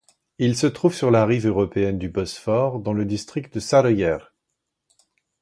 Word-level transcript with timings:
Il 0.39 0.57
se 0.57 0.65
trouve 0.65 0.95
sur 0.95 1.11
la 1.11 1.27
rive 1.27 1.45
européenne 1.45 1.99
du 1.99 2.09
Bosphore, 2.09 2.79
dans 2.79 2.91
le 2.93 3.05
district 3.05 3.53
de 3.53 3.59
Sarıyer. 3.59 4.17